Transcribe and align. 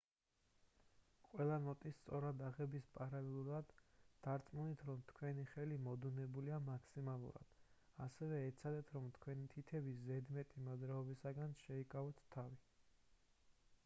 ყველა 1.25 1.57
ნოტის 1.65 1.97
სწორად 1.97 2.39
აღების 2.47 2.87
პარალელურად 2.95 3.75
დარწმუნდით 4.29 4.85
რომ 4.87 5.03
თქვენი 5.11 5.45
ხელი 5.53 5.77
მოდუნებულია 5.89 6.59
მაქსიმალურად 6.71 7.53
ასევე 8.09 8.41
ეცადეთ 8.49 8.91
რომ 8.97 9.15
თქვენი 9.21 9.47
თითების 9.55 10.03
ზედმეტი 10.09 10.67
მოძრაობებისგან 10.71 11.57
შეიკავოთ 11.67 12.25
თავი 12.39 12.61